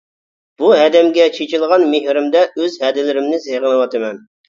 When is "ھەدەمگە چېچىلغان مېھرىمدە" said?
0.79-2.43